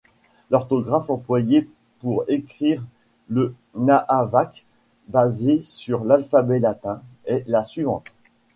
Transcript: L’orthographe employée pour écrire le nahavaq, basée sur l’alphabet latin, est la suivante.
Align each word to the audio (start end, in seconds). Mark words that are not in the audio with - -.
L’orthographe 0.49 1.11
employée 1.11 1.69
pour 1.99 2.25
écrire 2.27 2.83
le 3.27 3.53
nahavaq, 3.75 4.65
basée 5.09 5.61
sur 5.63 6.03
l’alphabet 6.03 6.57
latin, 6.57 7.03
est 7.25 7.43
la 7.47 7.63
suivante. 7.63 8.05